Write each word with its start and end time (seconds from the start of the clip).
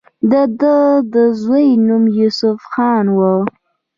د 0.31 0.33
دۀ 0.59 0.77
د 1.13 1.15
زوي 1.41 1.67
نوم 1.87 2.03
يوسف 2.19 2.57
خان 2.71 3.05
وۀ 3.17 3.31